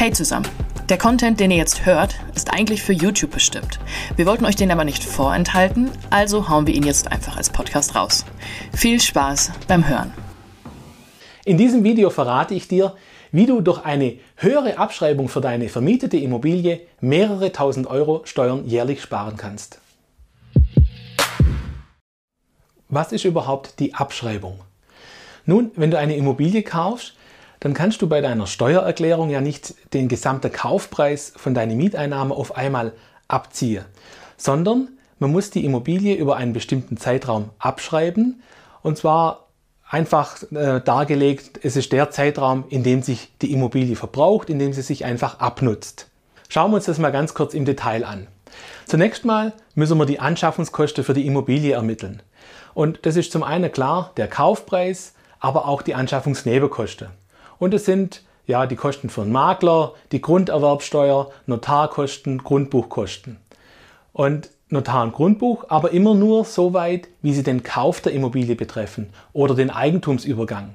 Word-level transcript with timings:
Hey 0.00 0.12
zusammen! 0.12 0.48
Der 0.88 0.96
Content, 0.96 1.40
den 1.40 1.50
ihr 1.50 1.58
jetzt 1.58 1.84
hört, 1.84 2.14
ist 2.34 2.54
eigentlich 2.54 2.82
für 2.82 2.94
YouTube 2.94 3.32
bestimmt. 3.32 3.78
Wir 4.16 4.24
wollten 4.24 4.46
euch 4.46 4.56
den 4.56 4.70
aber 4.70 4.84
nicht 4.84 5.04
vorenthalten, 5.04 5.90
also 6.08 6.48
hauen 6.48 6.66
wir 6.66 6.72
ihn 6.72 6.84
jetzt 6.84 7.12
einfach 7.12 7.36
als 7.36 7.50
Podcast 7.50 7.94
raus. 7.94 8.24
Viel 8.72 8.98
Spaß 8.98 9.52
beim 9.68 9.86
Hören! 9.86 10.14
In 11.44 11.58
diesem 11.58 11.84
Video 11.84 12.08
verrate 12.08 12.54
ich 12.54 12.66
dir, 12.66 12.94
wie 13.30 13.44
du 13.44 13.60
durch 13.60 13.84
eine 13.84 14.14
höhere 14.36 14.78
Abschreibung 14.78 15.28
für 15.28 15.42
deine 15.42 15.68
vermietete 15.68 16.16
Immobilie 16.16 16.80
mehrere 17.02 17.52
tausend 17.52 17.86
Euro 17.86 18.22
Steuern 18.24 18.66
jährlich 18.66 19.02
sparen 19.02 19.36
kannst. 19.36 19.82
Was 22.88 23.12
ist 23.12 23.26
überhaupt 23.26 23.78
die 23.80 23.92
Abschreibung? 23.92 24.60
Nun, 25.44 25.72
wenn 25.76 25.90
du 25.90 25.98
eine 25.98 26.16
Immobilie 26.16 26.62
kaufst, 26.62 27.16
dann 27.60 27.74
kannst 27.74 28.02
du 28.02 28.08
bei 28.08 28.20
deiner 28.20 28.46
Steuererklärung 28.46 29.30
ja 29.30 29.40
nicht 29.40 29.74
den 29.92 30.08
gesamten 30.08 30.50
Kaufpreis 30.50 31.32
von 31.36 31.54
deinen 31.54 31.76
Mieteinnahmen 31.76 32.32
auf 32.32 32.56
einmal 32.56 32.92
abziehen, 33.28 33.84
sondern 34.36 34.88
man 35.18 35.30
muss 35.30 35.50
die 35.50 35.64
Immobilie 35.64 36.14
über 36.16 36.36
einen 36.36 36.54
bestimmten 36.54 36.96
Zeitraum 36.96 37.50
abschreiben 37.58 38.42
und 38.82 38.96
zwar 38.96 39.50
einfach 39.88 40.42
äh, 40.52 40.80
dargelegt, 40.80 41.60
es 41.62 41.76
ist 41.76 41.92
der 41.92 42.10
Zeitraum, 42.10 42.64
in 42.68 42.82
dem 42.82 43.02
sich 43.02 43.32
die 43.42 43.52
Immobilie 43.52 43.96
verbraucht, 43.96 44.48
in 44.48 44.58
dem 44.58 44.72
sie 44.72 44.82
sich 44.82 45.04
einfach 45.04 45.40
abnutzt. 45.40 46.08
Schauen 46.48 46.70
wir 46.70 46.76
uns 46.76 46.86
das 46.86 46.98
mal 46.98 47.12
ganz 47.12 47.34
kurz 47.34 47.54
im 47.54 47.64
Detail 47.64 48.04
an. 48.04 48.26
Zunächst 48.86 49.24
mal 49.24 49.52
müssen 49.74 49.98
wir 49.98 50.06
die 50.06 50.20
Anschaffungskosten 50.20 51.04
für 51.04 51.14
die 51.14 51.26
Immobilie 51.26 51.74
ermitteln. 51.74 52.22
Und 52.72 53.04
das 53.04 53.16
ist 53.16 53.32
zum 53.32 53.42
einen 53.42 53.70
klar 53.70 54.12
der 54.16 54.28
Kaufpreis, 54.28 55.14
aber 55.38 55.66
auch 55.66 55.82
die 55.82 55.94
Anschaffungsnebenkosten. 55.94 57.08
Und 57.60 57.74
es 57.74 57.84
sind 57.84 58.22
ja 58.46 58.66
die 58.66 58.74
Kosten 58.74 59.10
für 59.10 59.22
einen 59.22 59.30
Makler, 59.30 59.92
die 60.10 60.20
Grunderwerbsteuer, 60.20 61.30
Notarkosten, 61.46 62.38
Grundbuchkosten. 62.38 63.36
Und 64.12 64.50
Notar 64.70 65.04
und 65.04 65.12
Grundbuch, 65.12 65.66
aber 65.68 65.90
immer 65.90 66.14
nur 66.14 66.44
so 66.44 66.72
weit, 66.72 67.08
wie 67.22 67.34
sie 67.34 67.42
den 67.42 67.62
Kauf 67.62 68.00
der 68.00 68.12
Immobilie 68.12 68.56
betreffen 68.56 69.10
oder 69.32 69.54
den 69.54 69.70
Eigentumsübergang. 69.70 70.74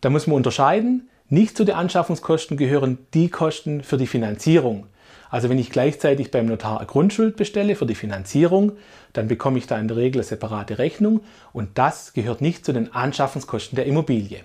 Da 0.00 0.10
muss 0.10 0.26
man 0.26 0.36
unterscheiden. 0.36 1.08
Nicht 1.28 1.56
zu 1.56 1.64
den 1.64 1.74
Anschaffungskosten 1.74 2.56
gehören 2.56 2.98
die 3.12 3.28
Kosten 3.28 3.82
für 3.82 3.96
die 3.96 4.06
Finanzierung. 4.06 4.86
Also 5.28 5.50
wenn 5.50 5.58
ich 5.58 5.70
gleichzeitig 5.70 6.30
beim 6.30 6.46
Notar 6.46 6.78
eine 6.78 6.86
Grundschuld 6.86 7.36
bestelle 7.36 7.74
für 7.74 7.86
die 7.86 7.96
Finanzierung, 7.96 8.72
dann 9.12 9.28
bekomme 9.28 9.58
ich 9.58 9.66
da 9.66 9.76
in 9.76 9.88
der 9.88 9.96
Regel 9.96 10.20
eine 10.20 10.24
separate 10.24 10.78
Rechnung 10.78 11.20
und 11.52 11.70
das 11.74 12.12
gehört 12.12 12.40
nicht 12.40 12.64
zu 12.64 12.72
den 12.72 12.94
Anschaffungskosten 12.94 13.76
der 13.76 13.86
Immobilie. 13.86 14.44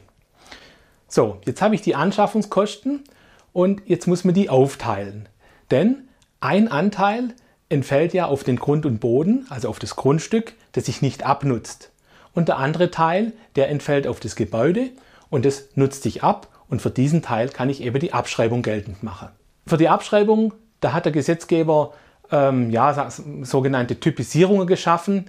So, 1.13 1.41
jetzt 1.45 1.61
habe 1.61 1.75
ich 1.75 1.81
die 1.81 1.93
Anschaffungskosten 1.93 3.03
und 3.51 3.81
jetzt 3.85 4.07
muss 4.07 4.23
man 4.23 4.33
die 4.33 4.49
aufteilen. 4.49 5.27
Denn 5.69 6.07
ein 6.39 6.69
Anteil 6.69 7.35
entfällt 7.67 8.13
ja 8.13 8.27
auf 8.27 8.45
den 8.45 8.55
Grund 8.55 8.85
und 8.85 8.99
Boden, 9.01 9.45
also 9.49 9.67
auf 9.67 9.77
das 9.77 9.97
Grundstück, 9.97 10.53
das 10.71 10.85
sich 10.85 11.01
nicht 11.01 11.25
abnutzt. 11.25 11.91
Und 12.33 12.47
der 12.47 12.59
andere 12.59 12.91
Teil, 12.91 13.33
der 13.57 13.67
entfällt 13.67 14.07
auf 14.07 14.21
das 14.21 14.37
Gebäude 14.37 14.91
und 15.29 15.43
das 15.43 15.67
nutzt 15.75 16.03
sich 16.03 16.23
ab 16.23 16.47
und 16.69 16.81
für 16.81 16.89
diesen 16.89 17.21
Teil 17.21 17.49
kann 17.49 17.69
ich 17.69 17.83
eben 17.83 17.99
die 17.99 18.13
Abschreibung 18.13 18.61
geltend 18.61 19.03
machen. 19.03 19.27
Für 19.67 19.75
die 19.75 19.89
Abschreibung, 19.89 20.53
da 20.79 20.93
hat 20.93 21.03
der 21.03 21.11
Gesetzgeber 21.11 21.93
ähm, 22.31 22.69
ja, 22.69 23.09
sogenannte 23.41 23.99
Typisierungen 23.99 24.65
geschaffen. 24.65 25.25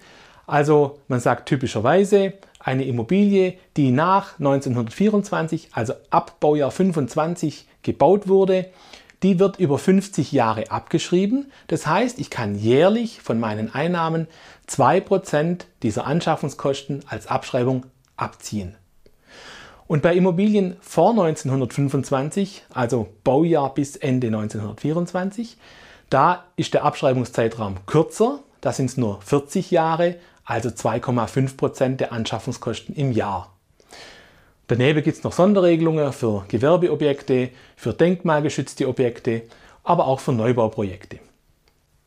Also 0.47 0.99
man 1.09 1.21
sagt 1.21 1.49
typischerweise, 1.49 2.35
eine 2.59 2.85
Immobilie, 2.85 3.55
die 3.77 3.91
nach 3.91 4.39
1924, 4.39 5.71
also 5.73 5.94
ab 6.11 6.39
Baujahr 6.41 6.71
25 6.71 7.67
gebaut 7.83 8.29
wurde, 8.29 8.67
die 9.23 9.39
wird 9.39 9.59
über 9.59 9.79
50 9.79 10.33
Jahre 10.33 10.71
abgeschrieben. 10.71 11.50
Das 11.69 11.87
heißt, 11.87 12.19
ich 12.19 12.31
kann 12.31 12.56
jährlich 12.56 13.21
von 13.21 13.39
meinen 13.39 13.73
Einnahmen 13.73 14.27
2% 14.69 15.61
dieser 15.83 16.06
Anschaffungskosten 16.06 17.05
als 17.09 17.27
Abschreibung 17.27 17.87
abziehen. 18.17 18.77
Und 19.87 20.03
bei 20.03 20.15
Immobilien 20.15 20.77
vor 20.81 21.11
1925, 21.11 22.65
also 22.73 23.09
Baujahr 23.25 23.75
bis 23.75 23.97
Ende 23.97 24.29
1924, 24.29 25.56
da 26.09 26.45
ist 26.56 26.75
der 26.75 26.85
Abschreibungszeitraum 26.85 27.87
kürzer, 27.87 28.41
da 28.61 28.73
sind 28.73 28.87
es 28.87 28.97
nur 28.97 29.21
40 29.23 29.71
Jahre, 29.71 30.17
also 30.44 30.69
2,5 30.69 31.56
Prozent 31.56 32.00
der 32.00 32.12
Anschaffungskosten 32.12 32.94
im 32.94 33.12
Jahr. 33.12 33.53
Daneben 34.69 35.03
gibt 35.03 35.19
es 35.19 35.25
noch 35.25 35.33
Sonderregelungen 35.33 36.12
für 36.12 36.44
Gewerbeobjekte, 36.49 37.50
für 37.77 37.93
denkmalgeschützte 37.93 38.89
Objekte, 38.89 39.43
aber 39.85 40.06
auch 40.06 40.21
für 40.21 40.33
Neubauprojekte. 40.33 41.19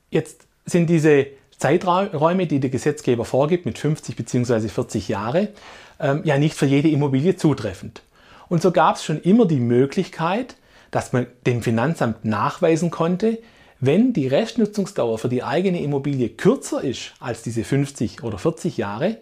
Jetzt 0.09 0.47
sind 0.65 0.89
diese 0.89 1.27
Zeiträume, 1.57 2.47
die 2.47 2.59
der 2.59 2.69
Gesetzgeber 2.69 3.25
vorgibt, 3.25 3.65
mit 3.65 3.77
50 3.77 4.15
bzw. 4.15 4.67
40 4.67 5.07
Jahre, 5.07 5.49
ähm, 5.99 6.21
ja 6.23 6.37
nicht 6.37 6.55
für 6.55 6.65
jede 6.65 6.89
Immobilie 6.89 7.35
zutreffend. 7.35 8.01
Und 8.47 8.61
so 8.61 8.71
gab 8.71 8.95
es 8.95 9.03
schon 9.03 9.21
immer 9.21 9.45
die 9.45 9.59
Möglichkeit, 9.59 10.55
dass 10.91 11.13
man 11.13 11.27
dem 11.45 11.61
Finanzamt 11.61 12.25
nachweisen 12.25 12.91
konnte, 12.91 13.39
wenn 13.85 14.13
die 14.13 14.27
Restnutzungsdauer 14.27 15.17
für 15.17 15.29
die 15.29 15.43
eigene 15.43 15.81
Immobilie 15.81 16.29
kürzer 16.29 16.83
ist 16.83 17.13
als 17.19 17.41
diese 17.41 17.63
50 17.63 18.23
oder 18.23 18.37
40 18.37 18.77
Jahre, 18.77 19.17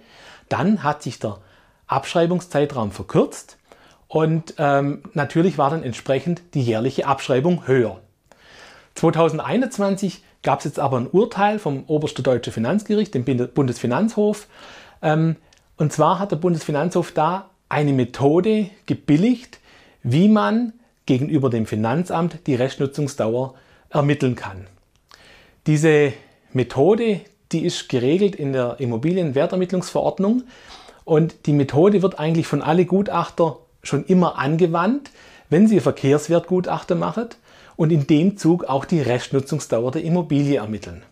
dann 0.50 0.84
hat 0.84 1.04
sich 1.04 1.20
der 1.20 1.40
Abschreibungszeitraum 1.88 2.92
verkürzt 2.92 3.58
und 4.08 4.56
ähm, 4.60 5.02
natürlich 5.14 5.58
war 5.58 5.72
dann 5.72 5.84
entsprechend 5.84 6.42
die 6.54 6.62
jährliche 6.62 7.08
Abschreibung 7.08 7.68
höher. 7.68 8.00
2021 8.96 10.24
gab 10.44 10.60
es 10.60 10.66
jetzt 10.66 10.80
aber 10.80 10.98
ein 10.98 11.08
Urteil 11.08 11.58
vom 11.58 11.86
Oberste 11.88 12.22
Deutsche 12.22 12.52
Finanzgericht, 12.52 13.16
dem 13.16 13.26
Bundesfinanzhof. 13.26 14.48
Ähm, 15.02 15.38
und 15.78 15.92
zwar 15.94 16.20
hat 16.20 16.32
der 16.32 16.36
Bundesfinanzhof 16.36 17.12
da 17.12 17.50
eine 17.70 17.94
Methode 17.94 18.70
gebilligt, 18.86 19.60
wie 20.04 20.28
man 20.28 20.74
gegenüber 21.08 21.50
dem 21.50 21.66
Finanzamt 21.66 22.46
die 22.46 22.56
Restnutzungsdauer 22.56 23.56
ermitteln 23.94 24.36
kann. 24.36 24.68
Diese 25.68 26.14
Methode, 26.52 27.22
die 27.52 27.64
ist 27.64 27.88
geregelt 27.88 28.36
in 28.36 28.52
der 28.54 28.80
Immobilienwertermittlungsverordnung 28.80 30.44
und 31.06 31.46
die 31.46 31.54
Methode 31.54 32.02
wird 32.02 32.20
eigentlich 32.20 32.48
von 32.48 32.62
alle 32.62 32.86
Gutachter 32.86 33.60
schon 33.84 34.06
immer 34.06 34.38
angewandt, 34.38 35.12
wenn 35.50 35.68
sie 35.68 35.80
Verkehrswertgutachter 35.80 36.96
machen 36.96 37.30
und 37.76 37.92
in 37.92 38.08
dem 38.08 38.38
Zug 38.38 38.66
auch 38.66 38.86
die 38.86 39.02
Restnutzungsdauer 39.02 39.92
der 39.92 40.04
Immobilie 40.04 40.58
ermitteln. 40.58 41.04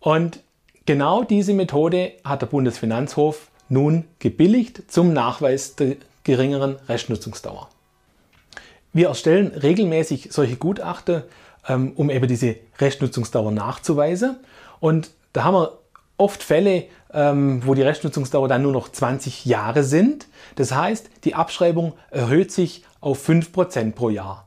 Und 0.00 0.40
genau 0.86 1.24
diese 1.24 1.54
Methode 1.54 2.12
hat 2.24 2.42
der 2.42 2.46
Bundesfinanzhof 2.46 3.48
nun 3.68 4.04
gebilligt 4.18 4.90
zum 4.90 5.12
Nachweis 5.12 5.76
der 5.76 5.96
geringeren 6.22 6.76
Restnutzungsdauer. 6.88 7.68
Wir 8.92 9.08
erstellen 9.08 9.48
regelmäßig 9.48 10.28
solche 10.30 10.56
Gutachten, 10.56 11.22
um 11.68 12.10
eben 12.10 12.28
diese 12.28 12.56
Restnutzungsdauer 12.78 13.52
nachzuweisen. 13.52 14.36
Und 14.80 15.10
da 15.32 15.44
haben 15.44 15.54
wir 15.54 15.78
oft 16.16 16.42
Fälle, 16.42 16.84
ähm, 17.12 17.62
wo 17.64 17.74
die 17.74 17.82
Restnutzungsdauer 17.82 18.48
dann 18.48 18.62
nur 18.62 18.72
noch 18.72 18.90
20 18.90 19.44
Jahre 19.46 19.82
sind. 19.82 20.26
Das 20.56 20.74
heißt, 20.74 21.10
die 21.24 21.34
Abschreibung 21.34 21.94
erhöht 22.10 22.52
sich 22.52 22.84
auf 23.00 23.26
5% 23.28 23.92
pro 23.92 24.10
Jahr. 24.10 24.46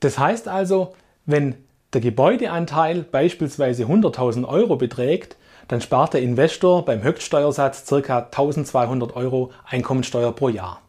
Das 0.00 0.18
heißt 0.18 0.48
also, 0.48 0.94
wenn 1.24 1.56
der 1.92 2.00
Gebäudeanteil 2.00 3.02
beispielsweise 3.02 3.84
100.000 3.84 4.46
Euro 4.46 4.76
beträgt, 4.76 5.36
dann 5.68 5.80
spart 5.80 6.14
der 6.14 6.22
Investor 6.22 6.84
beim 6.84 7.02
Höchststeuersatz 7.02 7.86
ca. 7.86 8.18
1200 8.18 9.16
Euro 9.16 9.50
Einkommensteuer 9.64 10.32
pro 10.32 10.48
Jahr. 10.48 10.80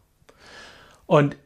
Und 1.06 1.36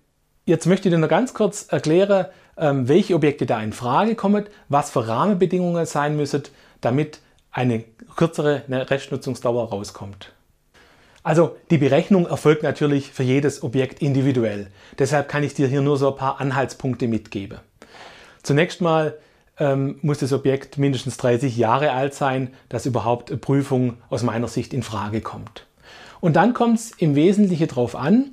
jetzt 0.44 0.66
möchte 0.66 0.88
ich 0.88 0.94
dir 0.94 0.98
noch 0.98 1.08
ganz 1.08 1.32
kurz 1.32 1.66
erklären, 1.70 2.26
ähm, 2.26 2.32
welche 2.56 3.14
Objekte 3.14 3.46
da 3.46 3.62
in 3.62 3.72
Frage 3.72 4.14
kommen, 4.14 4.46
was 4.68 4.90
für 4.90 5.08
Rahmenbedingungen 5.08 5.86
sein 5.86 6.16
müssen, 6.16 6.42
damit 6.80 7.20
eine 7.50 7.84
kürzere 8.16 8.62
Restnutzungsdauer 8.68 9.70
rauskommt. 9.70 10.32
Also 11.22 11.56
die 11.70 11.78
Berechnung 11.78 12.26
erfolgt 12.26 12.62
natürlich 12.62 13.12
für 13.12 13.22
jedes 13.22 13.62
Objekt 13.62 14.02
individuell. 14.02 14.68
Deshalb 14.98 15.28
kann 15.28 15.44
ich 15.44 15.54
dir 15.54 15.68
hier 15.68 15.80
nur 15.80 15.96
so 15.96 16.10
ein 16.10 16.16
paar 16.16 16.40
Anhaltspunkte 16.40 17.06
mitgeben. 17.06 17.60
Zunächst 18.42 18.80
mal 18.80 19.16
ähm, 19.58 19.98
muss 20.02 20.18
das 20.18 20.32
Objekt 20.32 20.78
mindestens 20.78 21.18
30 21.18 21.56
Jahre 21.56 21.92
alt 21.92 22.14
sein, 22.14 22.52
dass 22.68 22.86
überhaupt 22.86 23.30
eine 23.30 23.38
Prüfung 23.38 23.98
aus 24.10 24.24
meiner 24.24 24.48
Sicht 24.48 24.74
in 24.74 24.82
Frage 24.82 25.20
kommt. 25.20 25.66
Und 26.20 26.34
dann 26.34 26.54
kommt 26.54 26.78
es 26.78 26.90
im 26.92 27.14
Wesentlichen 27.14 27.68
darauf 27.68 27.94
an, 27.94 28.32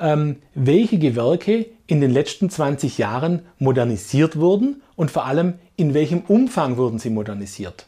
ähm, 0.00 0.36
welche 0.54 0.98
Gewerke 0.98 1.66
in 1.86 2.00
den 2.00 2.10
letzten 2.10 2.50
20 2.50 2.98
Jahren 2.98 3.42
modernisiert 3.58 4.36
wurden 4.36 4.82
und 4.96 5.10
vor 5.10 5.26
allem 5.26 5.54
in 5.76 5.94
welchem 5.94 6.20
Umfang 6.20 6.76
wurden 6.76 6.98
sie 6.98 7.10
modernisiert. 7.10 7.86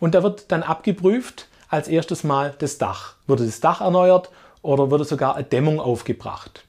Und 0.00 0.14
da 0.14 0.22
wird 0.22 0.50
dann 0.52 0.62
abgeprüft, 0.62 1.48
als 1.68 1.88
erstes 1.88 2.24
Mal 2.24 2.54
das 2.58 2.78
Dach. 2.78 3.16
Wurde 3.26 3.44
das 3.44 3.60
Dach 3.60 3.80
erneuert 3.80 4.30
oder 4.62 4.90
wurde 4.90 5.04
sogar 5.04 5.36
eine 5.36 5.44
Dämmung 5.44 5.80
aufgebracht? 5.80 6.64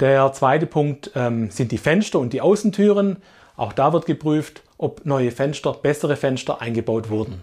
Der 0.00 0.32
zweite 0.32 0.66
Punkt 0.66 1.12
ähm, 1.14 1.50
sind 1.50 1.72
die 1.72 1.78
Fenster 1.78 2.18
und 2.18 2.32
die 2.32 2.40
Außentüren. 2.40 3.18
Auch 3.56 3.72
da 3.72 3.92
wird 3.92 4.06
geprüft, 4.06 4.62
ob 4.78 5.06
neue 5.06 5.30
Fenster, 5.30 5.72
bessere 5.74 6.16
Fenster 6.16 6.60
eingebaut 6.60 7.08
wurden. 7.08 7.42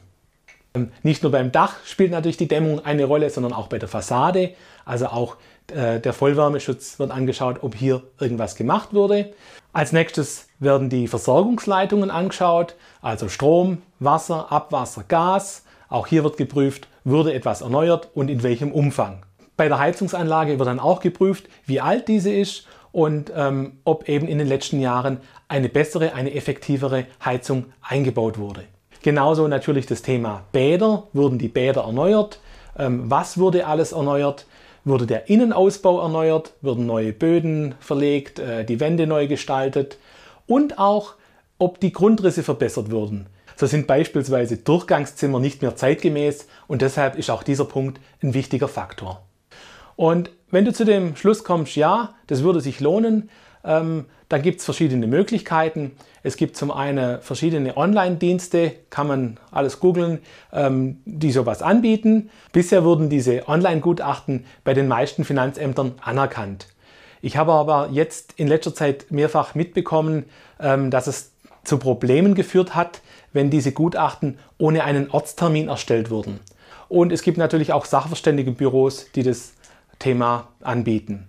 Ähm, 0.74 0.92
nicht 1.04 1.24
nur 1.24 1.32
beim 1.32 1.52
Dach 1.52 1.76
spielt 1.86 2.12
natürlich 2.12 2.38
die 2.38 2.48
Dämmung 2.48 2.84
eine 2.84 3.06
Rolle, 3.06 3.30
sondern 3.30 3.54
auch 3.54 3.68
bei 3.68 3.80
der 3.80 3.90
Fassade. 3.90 4.52
Also 4.86 5.08
auch 5.08 5.38
der 5.74 6.14
Vollwärmeschutz 6.14 7.00
wird 7.00 7.12
angeschaut, 7.12 7.58
ob 7.62 7.76
hier 7.76 8.04
irgendwas 8.20 8.56
gemacht 8.56 8.94
wurde. 8.94 9.34
Als 9.72 9.92
nächstes 9.92 10.48
werden 10.60 10.90
die 10.90 11.08
Versorgungsleitungen 11.08 12.10
angeschaut, 12.10 12.76
also 13.02 13.30
Strom, 13.30 13.84
Wasser, 14.00 14.52
Abwasser, 14.52 15.04
Gas. 15.08 15.64
Auch 15.90 16.08
hier 16.08 16.24
wird 16.24 16.38
geprüft, 16.38 16.88
wurde 17.04 17.34
etwas 17.34 17.62
erneuert 17.62 18.10
und 18.14 18.30
in 18.30 18.44
welchem 18.44 18.72
Umfang. 18.72 19.24
Bei 19.58 19.68
der 19.68 19.80
Heizungsanlage 19.80 20.58
wird 20.58 20.68
dann 20.68 20.80
auch 20.80 21.02
geprüft, 21.02 21.50
wie 21.66 21.82
alt 21.82 22.08
diese 22.08 22.32
ist 22.32 22.66
und 22.92 23.32
ähm, 23.36 23.80
ob 23.84 24.08
eben 24.08 24.28
in 24.28 24.38
den 24.38 24.48
letzten 24.48 24.80
Jahren 24.80 25.20
eine 25.48 25.70
bessere, 25.70 26.14
eine 26.14 26.34
effektivere 26.34 27.06
Heizung 27.24 27.66
eingebaut 27.82 28.38
wurde. 28.38 28.64
Genauso 29.02 29.48
natürlich 29.48 29.86
das 29.86 30.02
Thema 30.02 30.44
Bäder. 30.52 31.04
Wurden 31.14 31.38
die 31.38 31.48
Bäder 31.48 31.84
erneuert? 31.84 32.40
Ähm, 32.78 33.10
was 33.10 33.38
wurde 33.38 33.68
alles 33.68 33.92
erneuert? 33.92 34.46
Wurde 34.86 35.06
der 35.06 35.30
Innenausbau 35.30 36.02
erneuert? 36.02 36.54
Wurden 36.62 36.86
neue 36.86 37.14
Böden 37.14 37.76
verlegt? 37.80 38.40
Äh, 38.40 38.66
die 38.66 38.80
Wände 38.80 39.08
neu 39.08 39.28
gestaltet? 39.28 39.98
Und 40.48 40.80
auch, 40.80 41.16
ob 41.58 41.80
die 41.80 41.92
Grundrisse 41.92 42.44
verbessert 42.44 42.92
wurden. 42.92 43.28
So 43.56 43.66
sind 43.66 43.88
beispielsweise 43.88 44.58
Durchgangszimmer 44.58 45.40
nicht 45.40 45.62
mehr 45.62 45.76
zeitgemäß 45.76 46.48
und 46.68 46.82
deshalb 46.82 47.18
ist 47.18 47.30
auch 47.30 47.44
dieser 47.44 47.66
Punkt 47.66 48.00
ein 48.24 48.34
wichtiger 48.34 48.70
Faktor. 48.70 49.22
Und 49.98 50.32
wenn 50.50 50.64
du 50.64 50.72
zu 50.72 50.86
dem 50.86 51.18
Schluss 51.18 51.44
kommst, 51.44 51.76
ja, 51.76 52.16
das 52.28 52.42
würde 52.42 52.62
sich 52.62 52.80
lohnen, 52.80 53.30
ähm, 53.64 54.06
dann 54.30 54.42
gibt 54.42 54.60
es 54.60 54.66
verschiedene 54.66 55.08
Möglichkeiten. 55.08 55.92
Es 56.22 56.38
gibt 56.38 56.56
zum 56.56 56.72
einen 56.72 57.22
verschiedene 57.22 57.76
Online-Dienste, 57.78 58.74
kann 58.90 59.08
man 59.08 59.38
alles 59.52 59.80
googeln, 59.80 60.20
ähm, 60.54 61.02
die 61.06 61.32
sowas 61.32 61.62
anbieten. 61.62 62.30
Bisher 62.52 62.84
wurden 62.84 63.10
diese 63.10 63.48
Online-Gutachten 63.48 64.46
bei 64.64 64.74
den 64.74 64.88
meisten 64.88 65.24
Finanzämtern 65.24 65.94
anerkannt. 66.02 66.68
Ich 67.22 67.38
habe 67.38 67.54
aber 67.54 67.90
jetzt 67.92 68.34
in 68.38 68.48
letzter 68.48 68.74
Zeit 68.74 69.12
mehrfach 69.12 69.56
mitbekommen, 69.56 70.26
ähm, 70.60 70.92
dass 70.92 71.08
es 71.08 71.32
zu 71.64 71.78
Problemen 71.78 72.36
geführt 72.36 72.76
hat, 72.76 73.02
wenn 73.34 73.50
diese 73.50 73.72
Gutachten 73.72 74.40
ohne 74.58 74.84
einen 74.84 75.10
Ortstermin 75.12 75.68
erstellt 75.68 76.10
wurden. 76.10 76.40
Und 76.88 77.12
es 77.12 77.22
gibt 77.22 77.38
natürlich 77.38 77.74
auch 77.74 77.86
Sachverständigenbüros, 77.86 79.12
die 79.14 79.24
das 79.24 79.54
Thema 80.00 80.48
anbieten. 80.62 81.28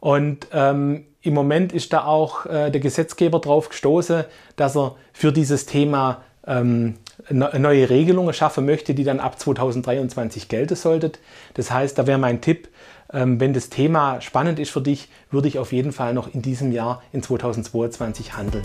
Und 0.00 0.48
ähm, 0.52 1.04
im 1.24 1.34
Moment 1.34 1.72
ist 1.72 1.92
da 1.92 2.04
auch 2.04 2.46
äh, 2.46 2.70
der 2.70 2.80
Gesetzgeber 2.80 3.40
drauf 3.40 3.70
gestoßen, 3.70 4.24
dass 4.56 4.76
er 4.76 4.94
für 5.12 5.32
dieses 5.32 5.66
Thema 5.66 6.22
ähm, 6.46 6.96
neue 7.30 7.88
Regelungen 7.88 8.34
schaffen 8.34 8.66
möchte, 8.66 8.94
die 8.94 9.04
dann 9.04 9.20
ab 9.20 9.38
2023 9.38 10.48
gelten 10.48 10.76
sollten. 10.76 11.12
Das 11.54 11.70
heißt, 11.70 11.98
da 11.98 12.06
wäre 12.06 12.18
mein 12.18 12.42
Tipp, 12.42 12.68
ähm, 13.12 13.40
wenn 13.40 13.54
das 13.54 13.70
Thema 13.70 14.20
spannend 14.20 14.58
ist 14.58 14.70
für 14.70 14.82
dich, 14.82 15.08
würde 15.30 15.48
ich 15.48 15.58
auf 15.58 15.72
jeden 15.72 15.92
Fall 15.92 16.12
noch 16.12 16.32
in 16.32 16.42
diesem 16.42 16.72
Jahr, 16.72 17.02
in 17.12 17.22
2022 17.22 18.36
handeln. 18.36 18.64